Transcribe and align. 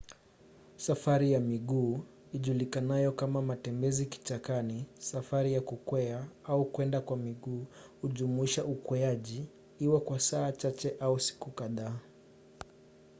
safari 0.75 1.31
ya 1.31 1.39
miguu 1.39 2.03
ijulikanayo 2.33 3.11
kama 3.11 3.41
matembezi 3.41 4.05
kichakani 4.05 4.85
safari 4.99 5.53
ya 5.53 5.61
kukwea 5.61 6.27
au 6.43 6.65
kwenda 6.65 7.01
kwa 7.01 7.17
miguu 7.17 7.65
hujumuisha 8.01 8.65
ukweaji 8.65 9.45
iwe 9.79 9.99
kwa 9.99 10.19
saa 10.19 10.51
chache 10.51 10.95
au 10.99 11.19
siku 11.19 11.51
kadhaa 11.51 11.99